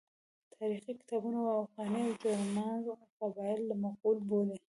تاریخي 0.55 0.93
کتابونه 1.01 1.39
اوغاني 1.57 2.01
او 2.07 2.13
جرما 2.23 2.67
قبایل 3.19 3.63
مغول 3.83 4.17
بولي. 4.29 4.57